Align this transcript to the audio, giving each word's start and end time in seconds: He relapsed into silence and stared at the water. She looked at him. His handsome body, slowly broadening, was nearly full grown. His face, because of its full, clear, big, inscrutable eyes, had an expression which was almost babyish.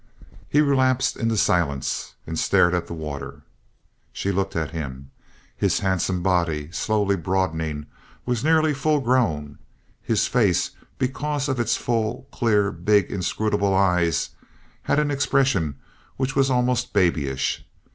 He 0.49 0.61
relapsed 0.61 1.15
into 1.15 1.37
silence 1.37 2.15
and 2.25 2.39
stared 2.39 2.73
at 2.73 2.87
the 2.87 2.93
water. 2.95 3.43
She 4.11 4.31
looked 4.31 4.55
at 4.55 4.71
him. 4.71 5.11
His 5.55 5.81
handsome 5.81 6.23
body, 6.23 6.71
slowly 6.71 7.15
broadening, 7.15 7.85
was 8.25 8.43
nearly 8.43 8.73
full 8.73 8.99
grown. 8.99 9.59
His 10.01 10.25
face, 10.25 10.71
because 10.97 11.47
of 11.47 11.59
its 11.59 11.77
full, 11.77 12.27
clear, 12.31 12.71
big, 12.71 13.11
inscrutable 13.11 13.75
eyes, 13.75 14.31
had 14.89 14.97
an 14.97 15.11
expression 15.11 15.75
which 16.17 16.35
was 16.35 16.49
almost 16.49 16.93
babyish. 16.93 17.63